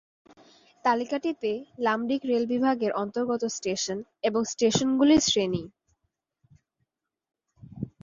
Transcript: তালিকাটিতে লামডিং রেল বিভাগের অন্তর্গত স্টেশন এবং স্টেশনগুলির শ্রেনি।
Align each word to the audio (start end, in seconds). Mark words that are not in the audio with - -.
তালিকাটিতে 0.85 1.51
লামডিং 1.79 2.19
রেল 2.23 2.45
বিভাগের 2.45 2.91
অন্তর্গত 2.93 3.43
স্টেশন 3.57 3.97
এবং 4.23 4.41
স্টেশনগুলির 4.43 5.21
শ্রেনি। 5.21 5.63